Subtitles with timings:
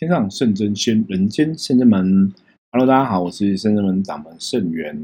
[0.00, 2.32] 天上圣真仙，人间圣真门。
[2.70, 4.96] Hello，大家好，我是圣真门掌门圣元。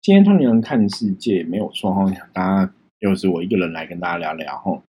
[0.00, 4.82] 今天通灵人看世界没有错哈，大家又是我一个人来跟大家聊聊哈。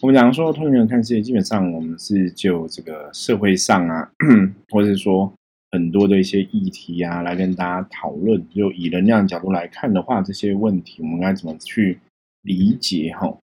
[0.00, 4.08] 我们讲说通灵人看世界，基本上我们是就这个社会上啊，
[4.70, 5.32] 或者是说
[5.72, 8.48] 很多的一些议题啊，来跟大家讨论。
[8.50, 11.98] 就以能量角度来看的话，这些问题我们该怎么去
[12.42, 13.36] 理解哈？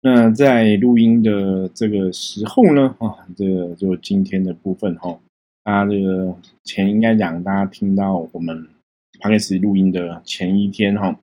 [0.00, 5.18] 那在录音的这个时候呢，啊，这个就今天的部分哈，
[5.62, 8.68] 大家这个前应该讲，大家听到我们
[9.20, 11.18] 开始录音的前一天哈，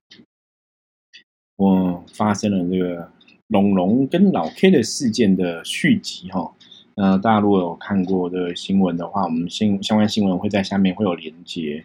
[1.56, 3.10] 我发生了这个
[3.48, 6.52] 龙龙跟老 K 的事件的续集哈。
[6.96, 11.84] 呃，大家如果有看过的新闻的话，我们新相关新闻会在下面会有连接。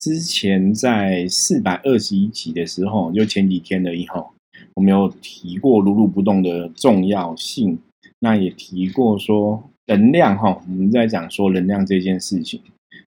[0.00, 4.32] 之前在四百二十一集的时候，就前几天的以后。
[4.74, 7.78] 我们有提过如如不动的重要性，
[8.20, 12.60] 那也提过说能量哈，我们在讲说能量这件事情，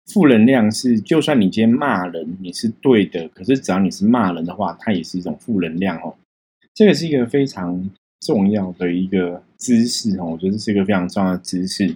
[0.07, 6.15] 负能量是就算你今天骂人你是对的，可是只要你是骂人的话，它也是一种负能量哦，
[6.73, 7.89] 这个是一个非常。
[8.21, 11.95] 重要的一个知识哦，我觉得这是一个非常重要的知识。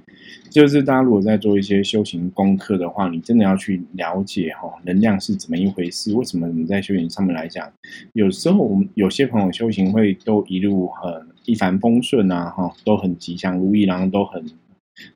[0.49, 6.13] 就是大家如果在做一些修行功课的话，你真的要去了解哈，能量是怎么一回事？
[6.13, 7.71] 为什么你在修行上面来讲，
[8.13, 14.43] 有时候我们有些朋友修行会都一路很一帆风顺啊，哈，都很吉祥如意，然后都很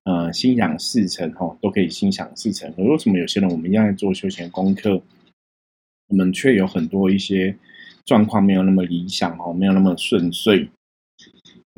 [0.03, 2.71] 呃心想事成哈，都可以心想事成。
[2.73, 5.01] 可为什么有些人我们一样在做修行功课，
[6.09, 7.55] 我们却有很多一些
[8.05, 10.69] 状况没有那么理想哈，没有那么顺遂？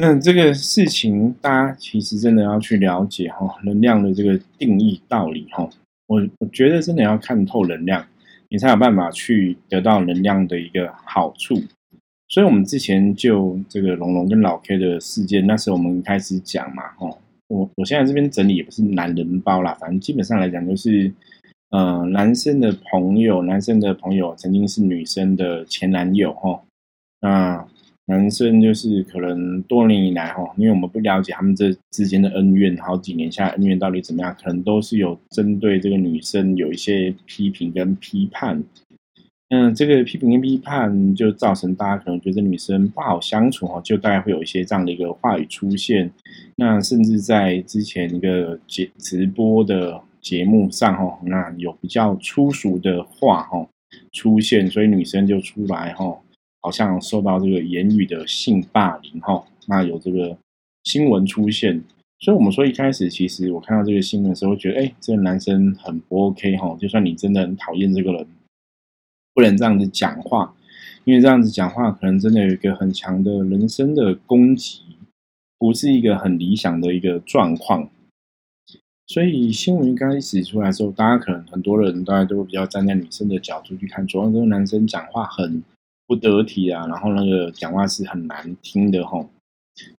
[0.02, 5.69] 那这个事情，大家其实真的要去了解哈，能量的这个定义道理哈。
[6.07, 8.03] 我我觉得真的要看透能量，
[8.49, 11.61] 你才有办法去得到能量的一个好处。
[12.29, 17.16] 所以，我们之前就这个龙龙跟老 K 的事件，那时候我们开始讲嘛，哦，
[17.49, 21.13] 我我现在这边整理也不是男人包啦，反正基本上来讲，就是
[21.69, 26.59] 呃，男生的朋友，男生的朋友曾经是女生的前男友哈，
[27.22, 27.67] 那。
[28.11, 38.61] 男生就是可能多年以来哈，因为我们不了解他们这之间的恩怨，好几年下来恩怨到底怎么样，可能都是有针对这个女生有一些批评跟批判。
[39.47, 46.11] 嗯，这个批评跟批判就造成大家可能觉得女生不好相处哈，就大概会有一些这样的一个话语出现。
[46.57, 53.66] 那甚至在之前一个节直播的节目上哈，那有比较粗俗的话哈
[54.11, 56.17] 出现，所以女生就出来哈。
[56.61, 60.38] 好像受到这个言语的性霸凌哈，那有这个
[60.83, 61.83] 新闻出现，
[62.19, 68.27] 所以我们说一开始其实我看到这个新闻的时候，觉得哎，这个男生很不 OK 哈，就算你真的很讨厌这个人，
[69.33, 70.53] 不能这样子讲话，
[71.03, 74.81] 因为这样子讲话可能真的有一个很强的人生的攻击，
[75.57, 77.89] 不是一个很理想的一个状况。
[79.07, 85.63] 所以新闻刚开始出来的时候，大家可能很多人大家都会比较站在女生的角度去看，主要这个男生讲话很。
[86.11, 89.25] 不得体啊，然后那个讲话是很难听的哈。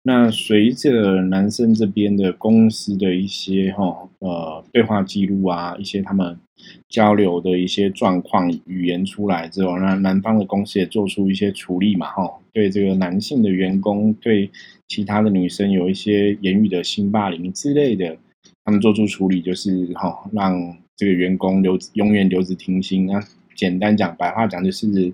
[0.02, 6.38] 那随着男生这边的公司的一些哈呃对话记录啊，一些他们
[6.90, 14.50] 交流的一些状况语言出来之后，那男方的公司也做出一些处理嘛哈，对这个男性的员工，对
[14.88, 18.14] 其他的女生有一些言语的性霸凌之类的，
[18.66, 23.06] 他们做出处理，就是哈让这个员工留永远留职停薪。
[23.06, 23.18] 那
[23.56, 25.10] 简单讲，白话讲就是。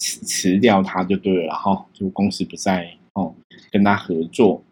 [0.00, 3.32] 辞辞掉他就对了，然后就公司不再哦
[3.70, 4.62] 跟他合作。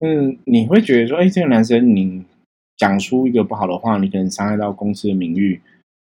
[0.00, 2.24] 嗯，你会觉得说，哎，这个男生你
[2.76, 5.60] 讲出一个不好的话，你可能伤害到公司的名誉。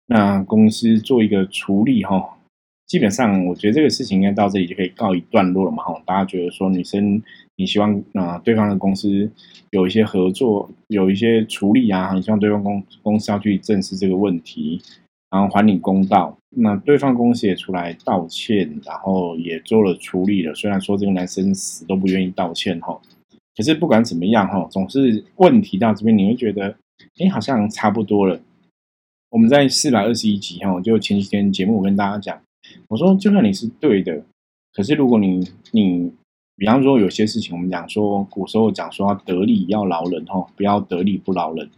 [0.07, 2.39] 那公司做一个处理哈，
[2.87, 5.85] 基本上我觉得这个事情应该到这里就可以告一段落了嘛。
[5.85, 7.23] 哈，大家觉得说女生
[7.57, 9.31] 你希望啊对方的公司
[9.71, 14.81] 有一些合作，有一些处理啊，你希望对方公公司要去正视这个问题。
[15.31, 20.55] 然后还你公道，那对方公司也出来道歉，然后也做了处理了。
[20.55, 22.99] 虽然说这个男生死都不愿意道歉哈，
[23.55, 26.75] 可是不管怎么样哈，总是问题到这边，你会觉得，
[27.19, 28.41] 哎，好像差不多了。
[29.31, 32.41] 我们在四百二十一集哈，就前几天节目我跟大家讲，
[32.89, 34.23] 我说就算你是对的，
[34.73, 36.11] 可是如果你你，
[36.57, 41.69] 比方说有些事情，我们讲说古时候讲说得理要饶人哈，不要得理不饶人。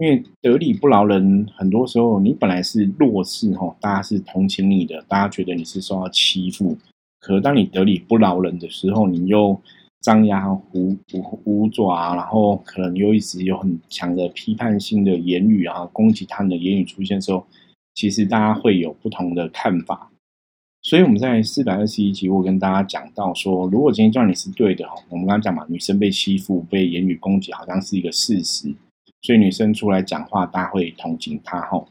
[0.00, 6.74] 因为得理不饶人，很多时候你本来是弱势哈，大家是同情你的，大家觉得你是受到欺负。
[7.20, 9.60] 可当你得理不饶人的时候，你又
[10.00, 17.46] 张牙舞舞舞爪，然后可能又一直有很强的批判性的言语啊，攻击他们的言语出现的时候，
[17.94, 20.10] 其实大家会有不同的看法。
[20.80, 28.74] 所以我们在四百二十一集，我跟大家讲到说，如果今天叫你是对的哈，我们刚刚讲嘛，女生被欺负、被言语攻击，好像是一个事实。
[29.22, 31.84] 所以女生出来讲话，大家会同情她哈。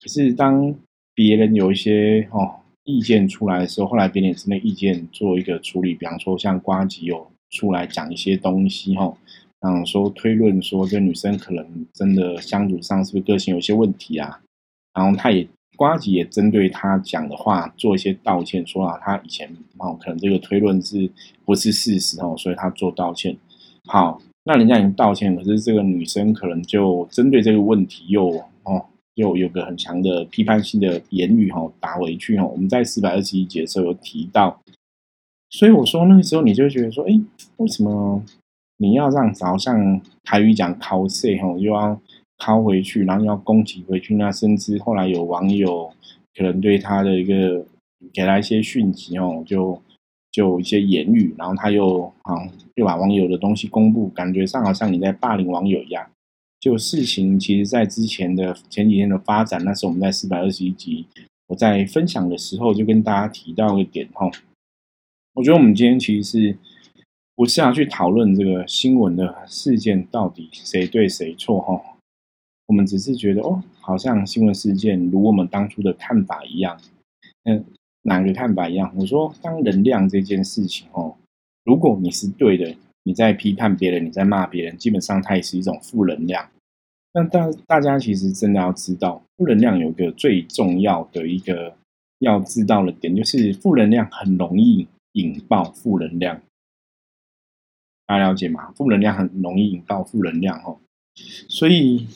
[0.00, 0.74] 可是当
[1.14, 9.16] 别人有一些哦意见出来的时候，后来别人是那意见做一个处理，比方说像瓜吉有出来讲一些东西哈，
[9.60, 14.40] 嗯，说推论说这女生可能真的相处上是不是个性有些问题啊？
[14.92, 19.48] 然后他也瓜吉也针对他讲的话做一些道歉，说啊他以前
[19.78, 21.10] 哦可能这个推论是
[21.44, 23.36] 不是事实哦，所以他做道歉。
[23.86, 28.28] 好，那人家已经道歉，可是这个女生可能就针对这个问题又
[28.64, 28.86] 哦。
[29.16, 34.60] 又有个很强的批判性的言语哈打回去哈，我们在四百二十一节的时候有提到，
[35.50, 37.12] 所以我说那个时候你就觉得说，哎，
[37.58, 38.20] 为什么
[38.78, 41.96] 你要让早上台语讲敲碎哈，又要
[42.40, 44.16] 敲回去，然后要攻击回去？
[44.16, 45.88] 那甚至后来有网友
[46.36, 47.64] 可能对他的一个
[48.12, 49.80] 给他一些讯息哦，就
[50.34, 52.34] 就一些言语，然后他又啊
[52.74, 56.10] 又把网友的东西公布，感觉上好像你在霸凌网友一样。
[56.58, 61.06] 就事情，其实，在之前的前几天的发展，那是我们在四百二十一集
[61.46, 64.28] 我在分享的时候，就跟大家提到一点哈。
[65.34, 66.58] 我觉得我们今天其实是
[67.36, 71.80] 不是要去讨论这个新闻的事件到底谁对谁错哈？
[72.66, 76.80] 我们只是觉得哦，好像新闻事件如我们当初的看法一样。
[77.44, 77.64] 嗯，
[78.04, 78.92] 哪个看法一样？
[78.96, 81.16] 我说，当能量这件事情哦，
[81.64, 86.48] 如果你是对的，你在批判别人，你在骂别人，基本上它也是一种负能量。
[87.12, 91.76] 那大大家其实真的要知道，负能量有个最重要的一个
[92.18, 96.40] 要知道的点，就是负能量很容易引爆负能量。
[98.06, 98.70] 大家了解吗？
[98.72, 100.78] 负能量很容易引爆负能量哦。
[101.48, 102.06] 所以，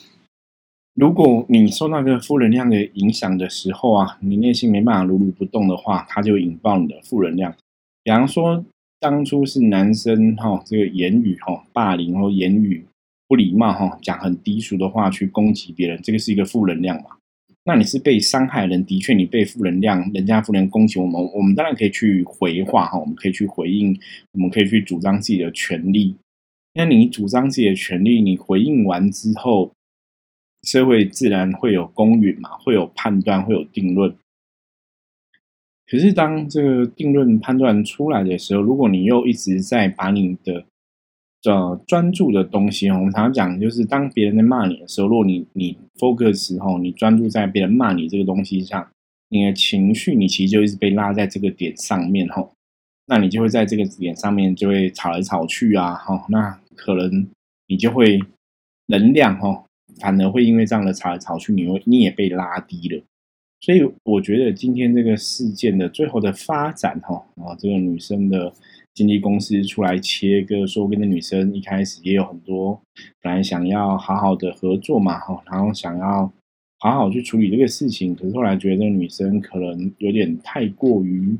[0.99, 7.55] 如果你受到个负能量的影响的时候啊，你内心没办法如如不动的话，它就引爆你的负能量。
[8.03, 8.65] 比方说，
[8.99, 12.83] 当初是男生哈，这个言语哈霸凌或言语。
[13.29, 17.11] 不礼貌哈，讲很低俗的话去攻击别人，这个是一个负能量嘛？
[17.63, 23.97] 那你是被伤害人，的确你被负能量，人家负能攻击我们，我们当然可以去回话哈，我们可以去回应，
[24.33, 26.13] 我们可以去主张自己的权利。
[26.73, 29.71] 那你主张自己的权利，你回应完之后，
[30.63, 34.15] 社会自然会有公允嘛，会有判断，会有定论。
[35.89, 40.65] 可是当这个定论判断出来的时候，如果你又一直在把你的
[41.45, 48.91] 呃，专注的东西，我们常常讲，就是当别人在骂你的时候，如果你你 focus 时候，你专注在别人骂你这个东西上，
[49.29, 52.51] 你的情绪，你其实就一直被拉在这个点上面吼，
[53.05, 57.27] 那你就会在这个点上面就会吵来吵去啊，哈，那可能
[57.67, 58.19] 你就会
[58.87, 59.63] 能量哈，
[59.99, 63.03] 反而会因为这样的吵来吵去，你会你也被拉低了。
[63.61, 68.53] 所以我觉得今天这个事件的最后的发展哈，啊，这个女生的。
[68.95, 72.81] 经纪公司出来切割，说跟那女生一开始也有很多
[73.21, 76.29] 本来想要好好的合作嘛，哈，然后想要
[76.79, 81.37] 好好去处理这个事情，可是后来觉得这个女生可能有点太过于，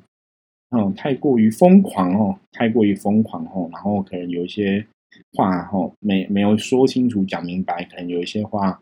[0.69, 4.85] 嗯，太过于疯狂哦，太过于疯狂哦，然后可能有一些
[5.33, 8.81] 话哈没没有说清楚讲明白，可能有一些话。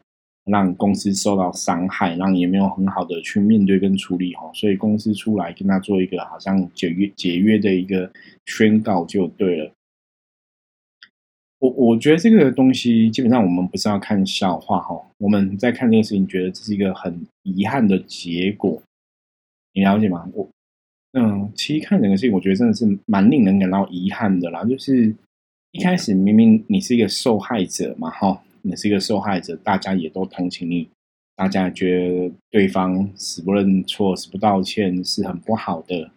[0.50, 8.10] 让公司受到伤害，让也没有很好的去面对跟处理哈，所以公司出来跟他做一个好像解约解约的一个
[8.46, 9.70] 宣告就对了。
[11.60, 18.82] 我我觉得这个东西基本上我们不是要看笑话哈，我们在看这个事情，觉得这是一个很遗憾的结果，
[19.74, 20.30] 你了解吗？
[20.34, 20.48] 我
[21.12, 24.64] 嗯，其实看整个事情，我觉得真的是蛮令人感到遗憾的啦。
[24.64, 25.14] 就是
[25.72, 28.44] 一开始明明你是一个受害者嘛，哈。
[28.64, 30.90] 你是一个受害者，大家也都同情你，
[31.38, 36.12] 大家觉得对方死不认错、死不道歉是很不好的。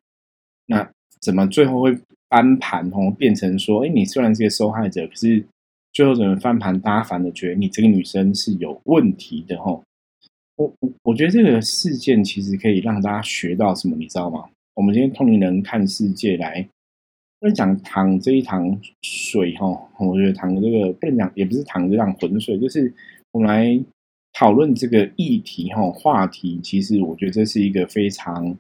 [0.66, 0.90] 那
[1.20, 1.96] 怎么最后会
[2.28, 2.90] 翻盘？
[2.92, 5.44] 哦，变成说，哎，你虽然是个受害者，可是
[5.92, 6.80] 最后怎么翻盘？
[6.80, 9.84] 大家反而觉得你这个女生是有问题的，吼。
[10.56, 14.48] 我我我觉得这个事件其实可以让大家学到什么，你知道吗？
[14.74, 16.66] 我们今天通灵人看世界来。
[17.40, 19.66] 不能讲淌这一塘水哈，
[19.98, 22.92] 我觉得淌这个不能讲，也不是淌这样浑水，就是
[23.32, 23.82] 我们来
[24.34, 28.54] 讨论这个议题哈，话题其实我觉得这是一个非常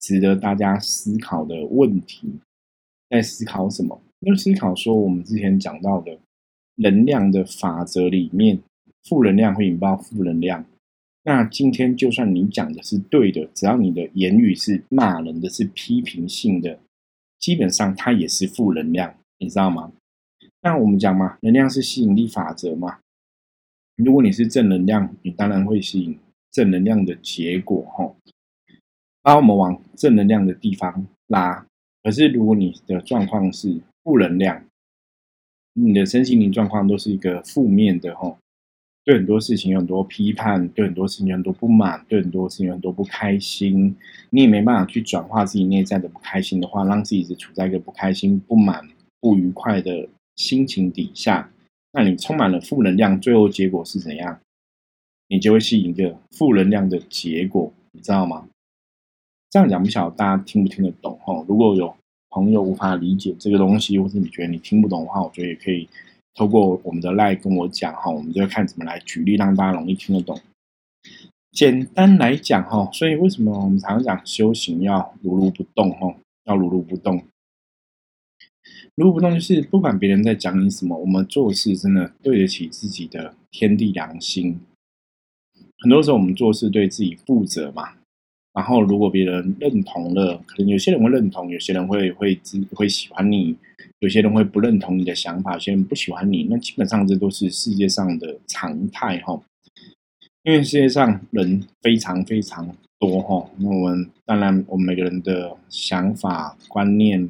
[0.00, 2.28] 值得大家思考的问题。
[3.08, 4.00] 在思考什么？
[4.26, 6.18] 在思考说我们之前讲到的
[6.74, 8.58] 能量的法则里面，
[9.04, 10.64] 负能量会引爆负能量。
[11.22, 16.80] 那今天就算你讲的是对的，只要你的言语是骂人的，是批评性的。
[17.44, 19.92] 基本上它也是负能量，你知道吗？
[20.62, 23.00] 那我们讲嘛，能量是吸引力法则嘛。
[23.96, 26.18] 如果你是正能量，你当然会吸引
[26.50, 28.16] 正能量的结果，哈。
[29.20, 31.66] 把我们往正能量的地方拉。
[32.02, 34.64] 可是如果你的状况是负能量，
[35.74, 38.38] 你的身心灵状况都是一个负面的，哈。
[39.04, 43.94] 对很多事情有很多批判，对很多事情有很多不满，对很多事情有很多不开心，
[44.30, 48.82] 你也没办法去转化自己内在的不开心的话，让自己一直处在一个不开心、不满、
[49.20, 51.50] 不愉快的心情底下，
[51.92, 54.40] 那你充满了负能量，最后结果是怎样？
[55.28, 58.48] 你就会吸引一个负能量的结果，你知道吗？
[59.50, 61.44] 这样讲不晓得大家听不听得懂哈？
[61.46, 61.94] 如果有
[62.30, 65.86] 朋友无法理解这个东西，或是你觉得你听不懂的话，我觉得也可以。
[66.34, 70.40] 透过我们的赖跟我讲哈，我们就看怎么来举例，让大家容易听得懂。
[71.52, 76.16] 简单来讲哈，所以为什么我们常常讲修行要如如不动哈？
[76.44, 77.24] 要如如不动，
[78.96, 84.60] 如如不动就是不管别人在讲你什么，我们做事真的对得起自己的天地良心。
[85.78, 87.94] 很多时候我们做事对自己负责嘛。
[88.54, 93.56] 然后，如果别人认同了，可能有些人会认同，有些人会会会会喜欢你，
[93.98, 96.44] 有些人会不认同你的想法，有些人不喜欢你。
[96.44, 99.42] 那基本上这都是世界上的常态哈。
[100.44, 107.28] 因为世界上人非常非常多哈，那我们当然我们每个人的想法、观念、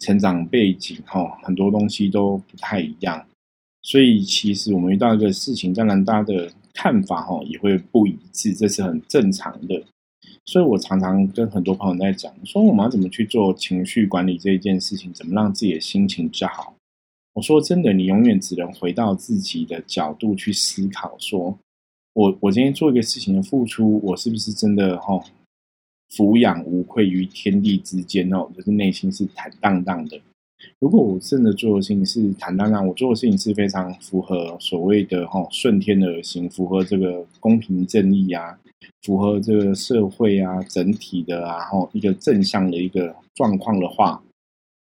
[0.00, 3.24] 成长背景哈，很多东西都不太一样。
[3.82, 6.50] 所以其实我们遇到一个事情，当然大家的。
[6.82, 9.84] 看法哈也会不一致，这是很正常的。
[10.46, 16.74] 所以我常常跟很多朋友在讲，说我们要怎么去做情绪管理这一件事情，怎么让自己的心情比较好。
[17.34, 21.58] 我说真的，你永远只能回到自己的角度去思考，说
[22.14, 25.22] 我我今天做一个事情的付出，我是不是真的哈
[26.16, 30.18] 俯仰无愧于天地之间哦，就是内心是坦荡荡的。
[30.78, 38.58] 如果我真的做的事情是坦荡荡，我做的事情是非常符合所谓的哈顺天而行，符合这个公平正义啊，
[39.02, 44.22] 符合这个社会啊整体的啊哈一个正向的一个状况的话，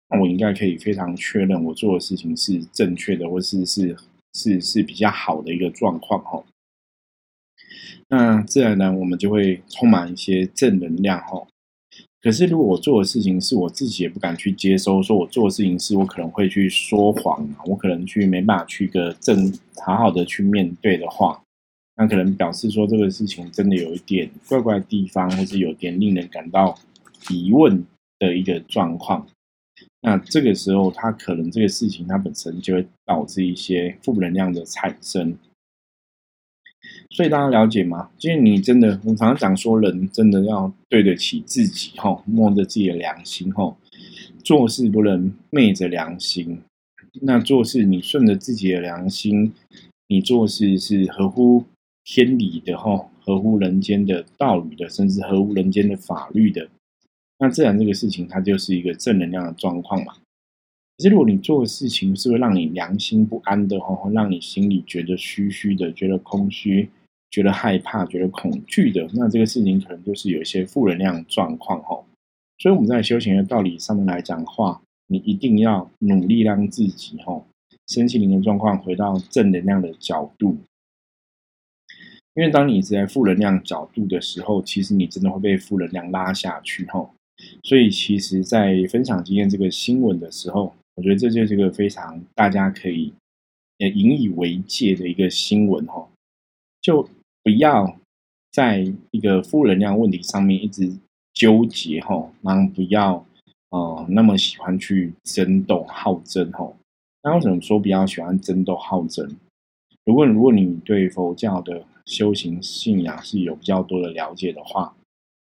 [0.09, 3.95] 那我应该可以非常确认我做的事情是正确的，或是是
[4.33, 6.43] 是是比较好的一个状况哈。
[8.09, 11.47] 那自然呢，我们就会充满一些正能量哈。
[12.23, 21.43] 可是，如果我做的事情是我自己也不敢去接收，说我做的事情是我可能会去说谎，我可能去没办法去个正好好的去面对的话，
[21.97, 26.73] 那可能表示说这个事情真的有一点怪怪的地方，或是有点令人感到
[27.29, 27.85] 疑问
[28.19, 29.27] 的一个状况。
[29.99, 35.37] 那这个时候，它可能这个事情它本身就会导致一些负能量的产生。
[37.13, 38.09] 所以大家了解吗？
[38.21, 43.77] 因为你真的，我常常讲说，人真的要对得起自己，哈，摸着自己的良心，哈，
[44.43, 46.59] 做事不能昧着良心。
[47.21, 49.53] 那做事你顺着自己的良心，
[50.07, 51.63] 你做事是合乎
[52.03, 56.67] 天理的，哈，合乎人间的道理的，甚至合乎人间的法律的，
[57.37, 60.13] 那自然这个事情它就是一个正能量的状况嘛。
[60.97, 66.89] 可是，如果你做的事情是会让你良心不安的，哈，会让你心里觉得虚虚的，觉得空虚，
[67.33, 71.99] 觉得害怕，觉得恐惧的，那这个事情可能就是有一些负能量状况，哈。
[72.59, 77.43] 所以我们在修行的道理上面来讲的话，你一定要努力让自己，哈，
[77.87, 80.59] 身心灵的状况回到正能量的角度。
[82.35, 87.09] 因为当你在负能量角度的时候，其实你真的会被负能量拉下去，哈。
[87.63, 93.11] 所以，其实，在分享今天这个新闻的时候，我觉得这就是一个非常大家可以
[93.79, 96.07] 呃引以为戒的一个新闻哈，
[96.79, 97.09] 就
[97.43, 97.97] 不要
[98.51, 100.91] 在一个负能量问题上面一直
[101.33, 103.25] 纠结吼，然后不要
[103.69, 106.75] 呃那么喜欢去争斗好争吼。
[107.21, 109.35] 那为什么说比较喜欢争斗好争？
[110.05, 114.93] 如果如果你对佛教的修行信仰是有比较多的了解的话，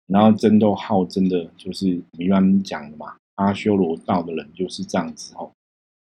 [0.07, 3.17] 然后争斗好争的，就是一般讲的嘛。
[3.35, 5.53] 阿修罗道的人就是这样子吼，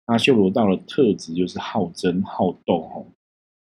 [0.04, 3.06] 阿修罗道的特质就是好争好斗吼。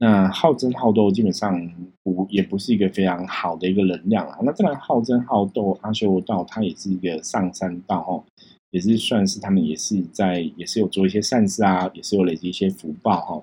[0.03, 1.57] 那好争好斗基本上
[2.03, 4.37] 不也不是一个非常好的一个能量啊。
[4.43, 8.21] 那当然好争好斗，阿修罗道它也是一个上山道哦，
[8.71, 13.41] 也是算是他们也是在也是有做一些善事啊，也是有累积一些福报哈。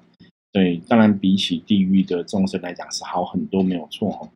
[0.53, 4.29] 对，当然比起地狱的众生来讲是好很多，没有错吼。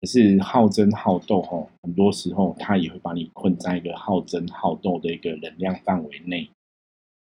[0.00, 6.48] 可是好争好斗吼，很多时候他也会把你困在一个好争好斗的一个能量范围内，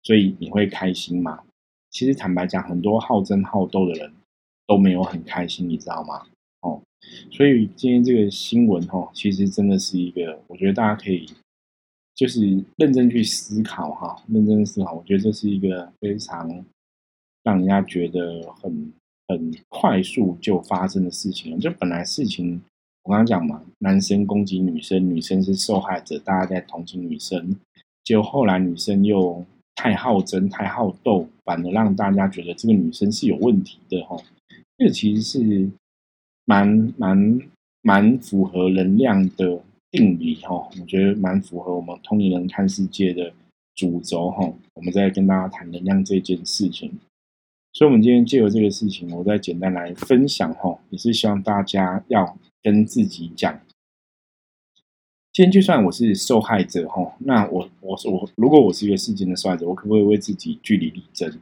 [0.04, 1.40] 所以你会开心吗？
[1.90, 4.14] 其实坦白讲，很多好争好斗的人
[4.68, 6.26] 都没有很开心，你知道吗？
[6.62, 6.82] 哦，
[7.32, 11.30] 所以今天这个新闻吼，其实真的是一个，我觉得大家可以
[12.16, 16.66] 就是认真去思考哈，认真思考，我觉得这是一个非常
[17.44, 18.94] 让人家觉得很
[19.28, 22.62] 很快速就发生的事情，就本来事情。
[23.06, 27.54] 我刚刚讲嘛，男生攻击女生，女生是受害者，大家在同情女生。
[28.02, 34.16] 就后来女生又太好争、太好斗，反而让大家觉得这个女生是有问题的哈。
[34.84, 35.72] 这其实是
[36.44, 37.42] 蛮蛮
[37.82, 43.34] 蛮符合能量的定理哈，我觉得蛮符合我们通灵人看世界的
[43.76, 44.54] 主轴哈。
[44.74, 46.92] 我们在跟大家谈能量这件事情，
[47.72, 53.58] 所以，我们今天借由这个事情，我再简单来分享哈，也是希望大家要跟自己讲。
[55.32, 61.40] 今天就算我是受害者哈，那我我我如果我是一个事件的受害者，我可不可以为自己据理力争？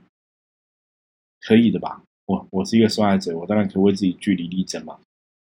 [1.40, 2.04] 可以的吧？
[2.32, 4.98] 我我是一个受害者，我当然可以为自己据理力争嘛。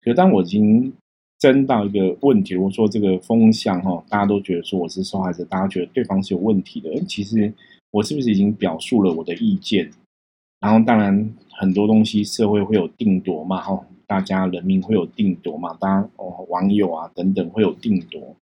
[0.02, 0.92] 可当我已经
[1.38, 7.00] 争到一个问题，我说这个风向哈，大家都觉得说我是受害者，大家觉得对方是有问题的。
[7.06, 7.54] 其实
[7.92, 9.92] 我是不是已经表述了我的意见？
[10.60, 13.86] 然后当然很多东西社会会有定夺嘛，哈。
[14.08, 15.74] 大家人民会有定夺嘛？
[15.80, 18.36] 当然哦，网友啊等等会有定夺，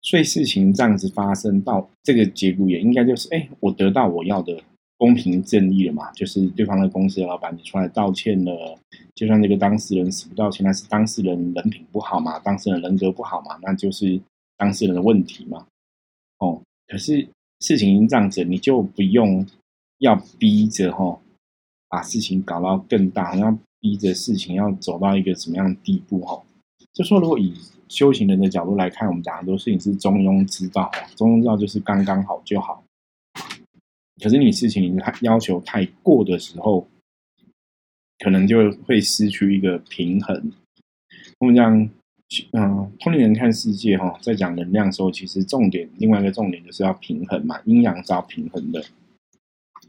[0.00, 4.60] 所以事情这样子发生到这个结果也应该就是，哎，我得到我要的
[5.02, 6.12] 公平正义了嘛？
[6.12, 8.78] 就是对方的公司的老板你出来道歉了，
[9.16, 12.38] 就算这个当事人死不道歉，那是当事人人品不好嘛？
[12.38, 13.58] 当事人人格不好嘛？
[13.62, 14.20] 那就是
[14.56, 15.66] 当事人的问题嘛？
[16.38, 17.26] 哦，可是
[17.58, 19.44] 事情已经这样子，你就不用
[19.98, 21.18] 要逼着哈，
[21.88, 23.58] 把事情搞到更大，好像。
[23.82, 26.20] 逼着事情要走到一个什么样的地步？
[26.20, 26.40] 哈，
[26.92, 27.52] 就说如果以
[27.88, 32.81] 修行人的角度来看，我们讲很多事情是中庸之道，中庸之道就是刚刚好就好。
[34.22, 36.86] 可是你事情你要求太过的时候，
[38.20, 40.52] 可能就会失去一个平衡。
[41.40, 41.90] 我们讲，
[42.52, 48.84] 嗯，通灵人看世界，哈，在讲能量的时候，其实重点另外一个重点就是要平衡嘛，阴阳是要平衡的。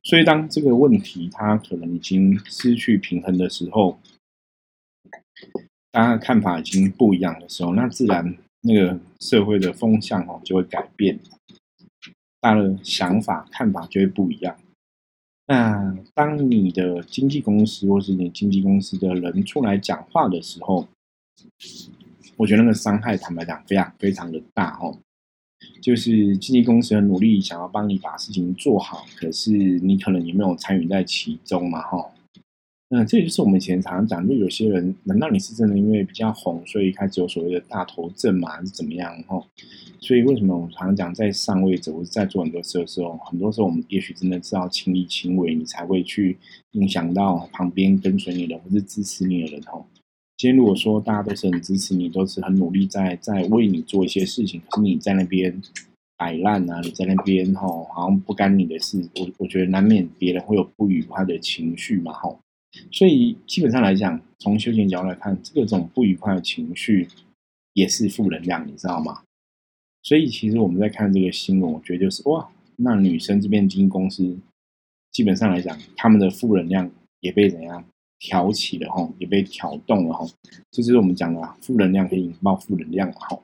[0.04, 4.00] 所以，当这个问题它可能已经失去平衡的时候，
[5.92, 11.20] 大家的看法已经不一样的时候，那自然那个社会的风向哦就会改变，
[12.44, 14.56] 他的想法看法就会不一样。
[15.48, 20.86] 那当你的经纪公司或是你经纪公司的人出来讲话的时候，
[22.36, 24.98] 我觉得那个伤害，坦白讲，非常非常的大哦。
[25.82, 32.13] 就是经纪公司很努力想要帮你把事情做好，可是你可能也没有参与在其中嘛，哈。
[32.96, 39.44] 那这就是我们以前常常讲，就有些人，难道你是真的因为比较红，所以开始有所谓的大头症嘛，还是怎么样，哈？
[40.00, 46.38] 所以为什么我们常常讲，在上位者或者在做很多事的时候，很多时候我们也许真的是要亲力亲为，你才会去
[46.74, 49.84] 影响到旁边跟随你的或是支持你的人，哈。
[50.38, 55.60] 今天如果说大家都是很支持你，都是很努力在在为你做一些事情，可是你在那边
[56.16, 62.40] 摆烂啊，你在那边吼好像不干你的事，我我觉得难免别人会有不愉快的情绪嘛吼。
[62.92, 67.08] 所以基本上来讲，从修行角度来看，这种不愉快的情绪
[67.74, 69.22] 也是负能量，你知道吗？
[70.02, 74.38] 所以其实我们在看这个新闻，我觉得就是哇，那女生这边经纪公司
[75.12, 77.84] 基本上来讲，他们的负能量也被怎样？
[78.26, 80.26] 挑起了哈，也被挑动了哈，
[80.72, 83.44] 这就是我们讲的负能量可以引爆负能量吼。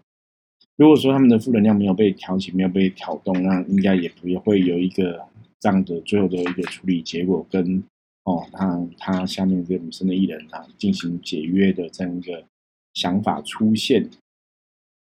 [0.77, 5.27] 如果说他们的负能量没有被挑起，没有被挑动，那应该也不会有一个
[5.59, 7.83] 这样的最后的一个处理结果，跟
[8.29, 12.43] 哦他他下面这个女生的艺人啊进行解约的这样一个
[12.93, 14.09] 想法出现。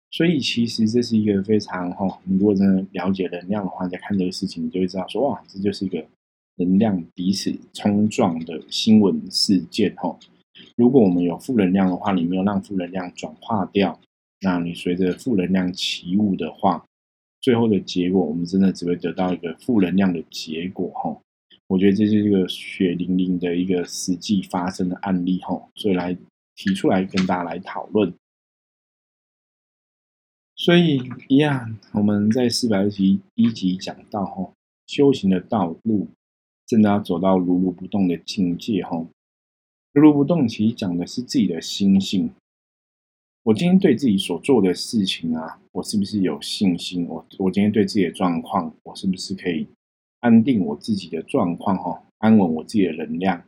[0.10, 6.06] 所以其实这是一个非常哈，你如果真的了解能量的话，你在看这个事情，你就会知道说哇，这就是一个。
[6.58, 10.16] 能量彼此冲撞的新闻事件，哈，
[10.76, 14.00] 如果我们有负能量的话，你没有让负能量转化掉，
[14.42, 16.86] 那你随着负能量起舞的话，
[17.40, 21.18] 最后的结果，我们真的只会得到一个负能量的结果，哈。
[21.72, 26.14] 我觉得这是一个血淋淋的一个实际发生的案例，吼，所以来
[26.54, 28.14] 提出来跟大家来讨论。
[30.58, 33.02] 所以一样，我们在四百二十
[33.36, 34.52] 一集讲到，哈，
[34.86, 36.10] 修行的道路。
[36.68, 39.06] 真的要走到如如不动的境界，哈，
[39.94, 42.32] 如如不动其实讲的是自己的心性。
[43.44, 47.06] 我今天对自己所做的事情啊，我是不是有信心？
[47.08, 49.66] 我我今天对自己的状况，我是不是可以
[50.22, 51.78] 安定我自己的状况？
[51.78, 53.44] 哈，安稳我自己的能量。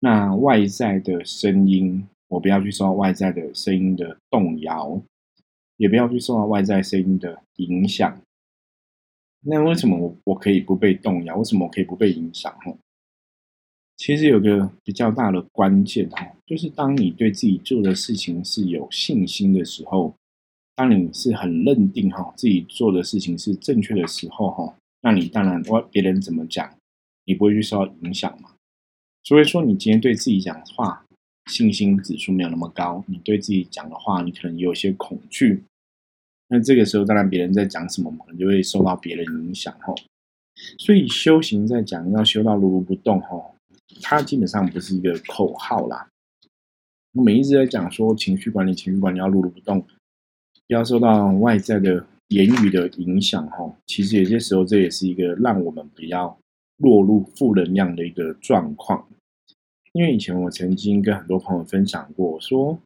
[0.00, 5.00] 那外在的声音，我不要去受到外在的声音的动摇，
[5.76, 8.20] 也不要去受到外在声音的影响。
[9.40, 11.36] 那为什么我我可以不被动摇？
[11.36, 12.52] 为什么我可以不被影响？
[12.60, 12.74] 哈，
[13.96, 20.14] 其实有个比较大的关键哈，就是当你对自己做的事情是有信心的时候，
[20.74, 26.78] 当你是很认定哈自己做的事情是正确的时候哈，那你当然我别人怎么讲，
[27.26, 28.52] 你不会去受到影响嘛。
[29.22, 31.04] 所以说，你今天对自己讲话
[31.50, 35.62] 信心指数没有那么高，你对自己讲的话，你可能有些恐惧。
[36.48, 39.94] 那这个时候，当然别人在讲什么，可能就会受到别人影响哈。
[40.78, 43.54] 所以修行在讲要修到如如不动哈，
[44.00, 46.08] 它基本上不是一个口号啦。
[47.12, 49.88] 我们一直在讲说情绪管理，情绪管理要如如不动，不
[50.68, 53.76] 要受到外在的言语的影响哈。
[53.86, 56.38] 其实有些时候这也是一个让我们比较
[56.78, 59.08] 落入负能量的一个状况。
[59.92, 62.80] 因为以前我曾经跟很多朋友分享过，说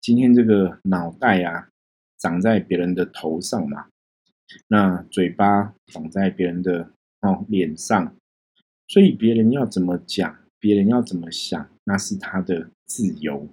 [0.00, 1.68] 今天这个脑袋啊
[2.18, 3.86] 长在别人的头上嘛，
[4.68, 6.90] 那嘴巴长在别人的
[7.20, 8.16] 哦脸上，
[8.88, 13.46] 所以别人要怎么讲，别人要怎么想，那是他的自由。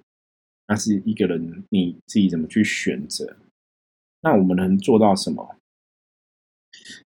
[0.68, 3.36] 那是一个人你自己怎么去选择？
[4.22, 5.56] 那我们能做到什么？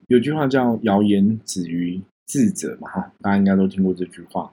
[0.07, 4.53] 有句话叫“谣言止于智者”嘛，哈，大家应该都听过这句话。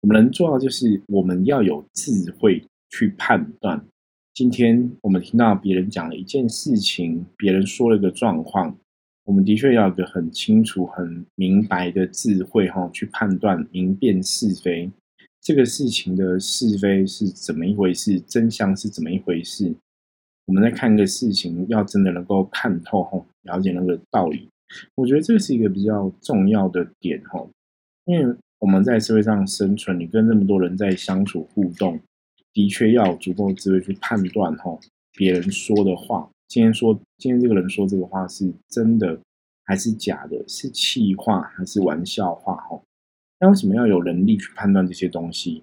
[0.00, 3.84] 我们能做到就是我们要有智慧去判断。
[4.32, 8.76] 今天我们听到别人讲了一件事情，别人说了一个状况，
[9.24, 14.90] 我们的确要有个很清楚、很明白的智慧，哈，去判断、明辨是非。
[15.40, 18.18] 这个事情的是非是怎么一回事？
[18.20, 19.74] 真相是怎么一回事？
[20.46, 24.48] 我们在看一个事情，要真的能够看透吼，了解那个道理，
[24.96, 27.48] 我觉得这是一个比较重要的点吼。
[28.04, 32.00] 因为我们在社会上生存，你跟那么多人在相处互动，
[32.52, 34.80] 的确要有足够智慧去判断吼，
[35.12, 39.18] 别人说的话，今天说今天这个人说这个话是真的
[39.64, 40.44] 还是假的？
[40.48, 42.56] 是气话还是玩笑话？
[42.68, 42.82] 吼。
[43.38, 45.62] 那为什么要有能力去判断这些东西？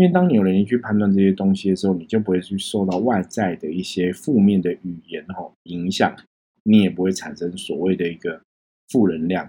[0.00, 6.16] 因为当你有能力去判断这些东西的时候，你就不会去受到外在的一些负面的语言哈影响，
[6.62, 8.40] 你也不会产生所谓的一个
[8.88, 9.46] 负能量。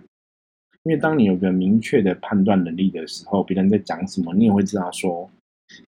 [0.83, 5.31] 因为当你有个明确的判断能力的时候，别人在讲什么，你也会知道说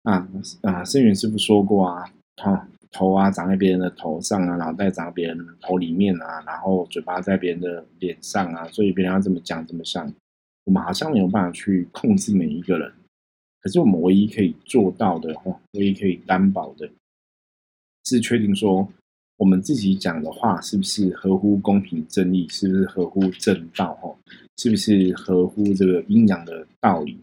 [0.04, 0.26] 啊
[0.62, 2.58] 啊，圣元师傅说过啊，头
[2.90, 10.10] 头啊长在别人的头上啊，脑袋长在别人头里面啊，然后嘴巴在别人的脸上啊，所以别人要怎么讲怎么想。
[10.64, 12.90] 我们好像没有办法去控制每一个人，
[13.64, 16.90] 可是我们唯一可以做到的，哈，唯一可以担保的，
[18.04, 18.86] 是确定说
[19.38, 24.14] 我们自己讲的话是不是合乎公平正义，是不是合乎正道，哈，
[24.58, 27.18] 是不是合乎这个阴阳的道理？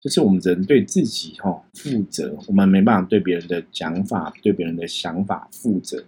[0.00, 2.34] 就是我们人对自己，哈，负责。
[2.46, 6.02] 我们没办法对别人的讲法、对别人的想法负责，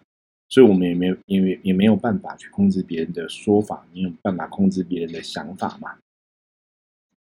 [0.48, 5.90] 所以我们也没有，也没也没有办法去控制别人的说法，没有办法控制别人的想法嘛。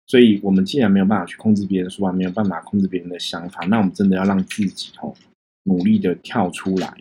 [0.09, 5.16] 所以，我们既然没有办法去控制别人说话，没有办法控制别人的想法，那我们真的要让自己吼
[5.64, 6.97] 努力的跳出来。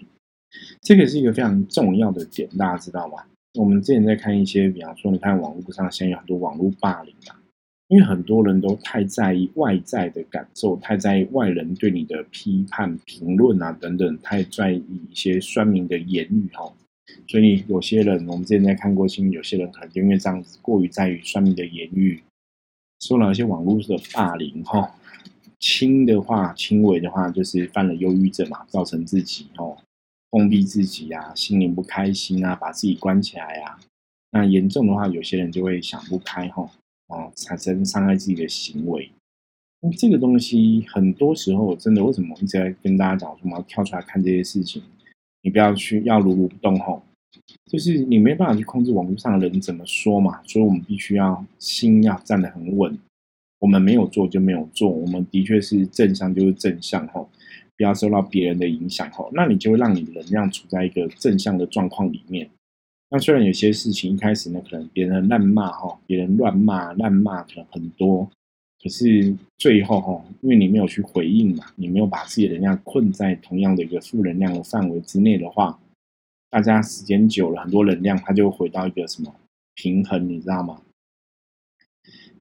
[0.82, 3.24] 这个是一个非常重要的点，大家知道吗？
[3.60, 7.38] 我们之前在看一些，比方说，你看网络上现在有很多网络霸凌啊，
[7.90, 16.74] 因为很多人都太在意外在的感受，太在意外人对你的批判、评论啊等等，太在意一些酸民的言语哈。
[17.28, 22.20] 所以有些人，我们之前在看过新闻，有些人可能就因为这样子过于在意酸民的言语。
[23.00, 24.96] 受了一些网络的霸凌哈，
[25.60, 29.78] 轻的话、轻微的话，就是犯了忧郁症嘛，造成自己哦
[30.32, 33.80] 封闭自己啊，心灵不开心啊，把自己关起来啊。
[34.32, 36.70] 那严重的话，有些人就会想不开哈，
[37.08, 39.12] 哦，产生伤害自己的行为。
[39.82, 44.82] 那这个东西很多时候真的，为什么一直在跟大家讲说，我们要跳出来看这些事情？
[45.42, 47.04] 你不要去要如如不动吼。
[47.66, 52.98] 就是你没办法去控制网络上的人怎么说嘛，所以我们必须要心要站得很稳。
[53.60, 57.28] 我们没有做就没有做，我们的确是正向就是正向吼，
[57.76, 62.48] 不要受到别人的影响吼，那你就会让你的能量处在一个正向的状况里面。
[63.10, 68.30] 那虽然有些事情一开始呢，可能别人乱骂吼，别人乱骂乱骂可能很多，
[68.84, 75.80] 可是最后吼，因为你没有去回应嘛，你没有把自己的能量困在同样的一个负能量的范围之内的话。
[76.56, 79.36] 大家时间久了，很多能量它就回到一个什么
[79.74, 80.82] 平衡，你知道吗？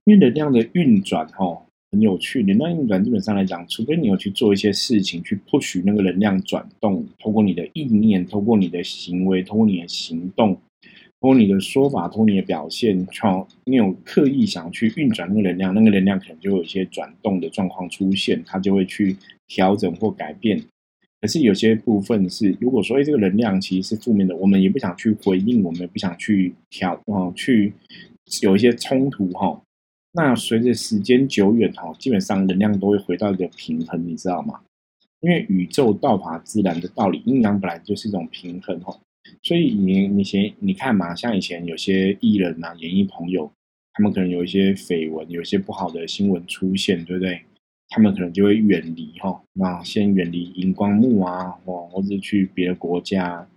[0.05, 2.41] 因为能量的运转，哈，很有趣。
[2.43, 10.53] 能量运转基本上来讲，除非你有去做一些事情去 push 那个能量转动，通过你的意念，通过你的行为，通过你的行动，
[11.19, 20.63] 通过你的说法，通过你的表现，创你有刻意想去运转那个能量，那个能量可能就有一些转动的状况出现，它就会去调整或改变。
[21.25, 27.73] 可是有些部分是，如果说哎，这个能量其实是负面的，我们也不想去回应，我们也不想去调啊，去
[28.43, 29.59] 有一些冲突哈。
[30.11, 34.59] 那随着时间久远哈，基本上能量都会回到一个平衡，你知道吗？
[35.21, 38.95] 因为宇宙道法自然的道理，阴阳本来就是一种平衡哈。
[39.41, 43.51] 所以你你先你看嘛，像以前有些艺人呐、演艺朋友，
[43.93, 47.41] 他们可能有一些绯闻，有一些不好的新闻出现，对不对？
[47.89, 53.47] 他们可能就会远离哈，那先远离荧光幕啊，或或者去别的国家，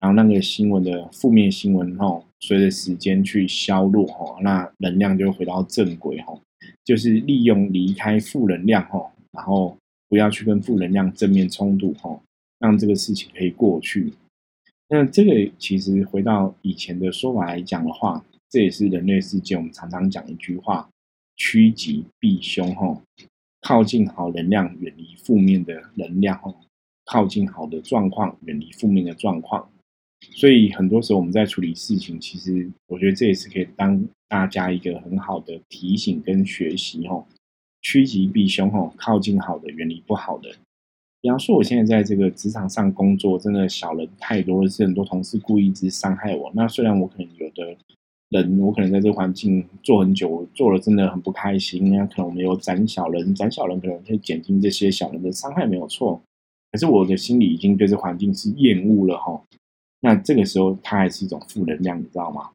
[0.00, 6.38] 然后那个新闻的负面新闻哈，随着时间去消落哈，那能量就回到正轨哈，
[6.84, 9.76] 就是利用离开负能量哈，然后
[10.08, 12.20] 不要去跟负能量正面冲突哈，
[12.58, 14.12] 让这个事情可以过去。
[14.90, 20.88] 那这个其实回到以前的说法来讲的话，这也是人类世界我们常常讲一句话：
[21.36, 22.98] 趋吉避凶哈，
[23.60, 26.54] 靠近好能量，远离负面的能量哦，
[27.04, 29.70] 靠近好的状况，远离负面的状况。
[30.32, 37.24] 所以很多时候我们在处理事情，其实我觉得这也是可以当大家一个很好的提醒跟学习哈，
[37.82, 40.50] 趋吉避凶哈，靠近好的，远离不好的。
[41.20, 46.50] 比方说，我现在在这个职场上工作，真的小人太多了，是很多同事故意一直伤害我。
[46.54, 47.76] 那虽然我可能有的
[48.30, 51.90] 人，我可能在这个环境做很久，做了真的很不开心。
[51.90, 56.20] 那可能我们有斩小人，斩小人可能可以减轻这些小人的伤害，没有错。
[56.70, 59.42] 可是我的心里已经对这环境是厌恶了哈。
[60.00, 62.50] 那这个时候，它还是一种负能量，你知道吗？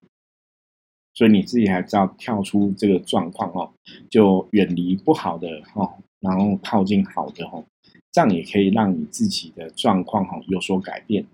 [1.15, 3.71] 所以你自己还是要跳出这个状况哦，
[4.09, 7.63] 就远离不好的哈，然后靠近好的哈。
[8.11, 11.25] 这样也可以让你自己的状况哈有所改变。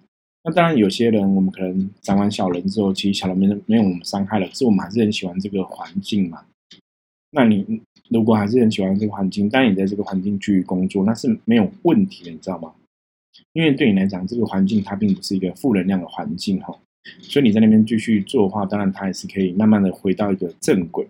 [0.43, 6.45] 那当然，有些人我们可能斩完小人之后，其实小人没没有我们伤害了，可是我们还是很喜欢这个环境嘛。
[7.32, 12.73] 那你如果还是很喜欢这个环境，但你在这个环境继续工作，那是没有问题的，你知道吗？
[13.54, 16.78] 因为对你来讲，这个环境它并不是一个负能量的环境哈，
[17.21, 21.08] 所以你在那边继续做的话，当然它也是可以慢慢的回到一个正轨。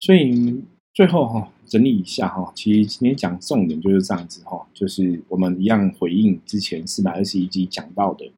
[0.00, 0.62] 所以
[1.00, 1.50] 最后哈。
[1.66, 8.30] 整理一下哈，其实今天讲重点就是这样子哈，就是我们一样回应之前四百二十一集讲到的，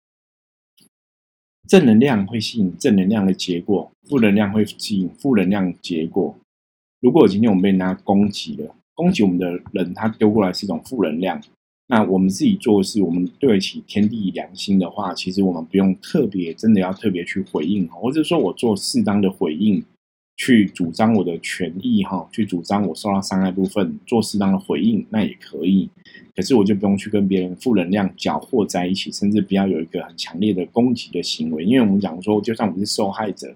[1.66, 6.37] 正能量会吸引正能量的结果，负能量会吸引负能量结果。
[7.01, 11.42] 如果今天我们被人家攻击了，攻击我们的人他丢过来是一种负能量，
[11.88, 19.83] 那我们自己做的是我们对得起天地良心的话，其实我们不用特别真的要特别去回应，或者说我做适当的回应。
[20.44, 25.88] 去主张我的权益哈，去主张我受到伤害部分做适当的回应，那也可以。
[26.35, 31.62] 可是我就不用去跟别人负能量搅和在一起，甚至不要有一个很强烈的攻击的行为。
[31.62, 33.55] 因为我们讲说，就算我是受害者，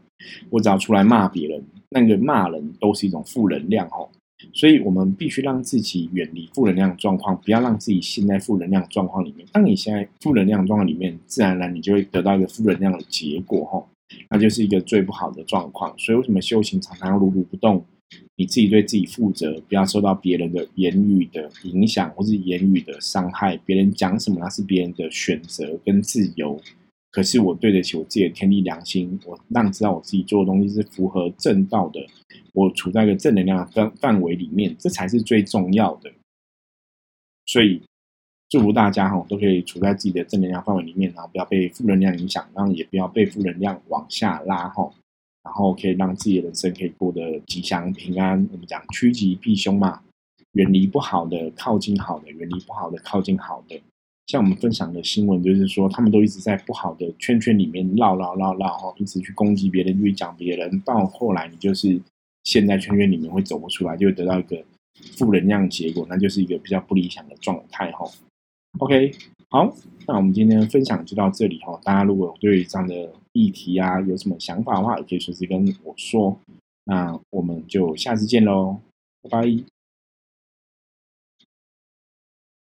[0.48, 4.08] 我只要出来骂别人，那个骂人都是一种负能量哈。
[4.52, 9.44] 所以我们必须让自己远离负能量状况，不要让自己陷在负能量状况里面。
[9.50, 13.84] 当你现在负能量状况里面，自然而然你就会得到一个负能量的结果哈。
[14.30, 17.84] 那就是一个最不好的状况，所以为什么修行常常要如如不动？
[18.36, 23.56] 你自己对自己负责，不要受到别人的言语的影响，或是言语的伤害。
[23.64, 26.60] 别人讲什么那是别人的选择跟自由，
[27.10, 32.00] 可是我对得起我自己的天地良心，我让知道我自己做的东西是符合正道的，
[32.52, 36.12] 我处在一个正能量的范范围里面，这才是最重要的。
[37.46, 37.82] 所以。
[38.48, 44.88] 祝福大家哈，都可以处在自己的正能量范围里面，然后不要被负能量影响，然后也不要被负能量往下拉哈，
[45.42, 48.48] 然后可以让自己的人生可以过得吉祥平安。
[48.52, 50.00] 我们讲趋吉避凶嘛，
[50.52, 53.80] 远离不好的，靠近好的；远离不好的，靠近好的。
[54.28, 62.00] 像我们分享的新闻，就是说他们都一直在不好的圈圈里面绕绕绕绕哈，一直去攻击别人，去讲别人，到后来你就是
[62.44, 64.64] 陷在圈圈里面会走不出来，就会得到一个
[65.16, 68.08] 负能量结果，那就是一个比较不理想的状态哈。
[68.78, 69.12] OK，
[69.48, 69.72] 好，
[70.06, 71.80] 那我们今天分享就到这里哈。
[71.82, 76.38] 大家如果对这样的议题啊有什么想法的话，也可以随时跟我说。
[76.84, 78.78] 那我们就下次见喽，
[79.22, 79.75] 拜拜。